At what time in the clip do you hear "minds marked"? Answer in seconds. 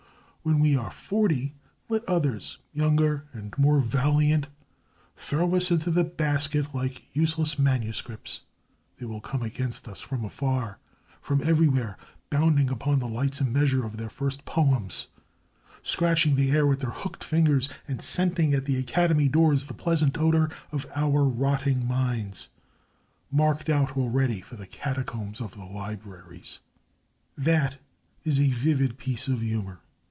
21.85-23.69